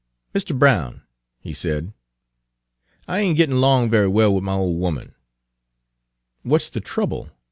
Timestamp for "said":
1.53-1.93